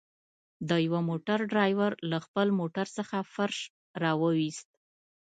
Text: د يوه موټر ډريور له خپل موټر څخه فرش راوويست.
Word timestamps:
د 0.69 0.71
يوه 0.85 0.99
موټر 1.09 1.39
ډريور 1.51 1.91
له 2.11 2.17
خپل 2.25 2.47
موټر 2.59 2.87
څخه 2.97 3.17
فرش 3.33 3.57
راوويست. 4.03 4.69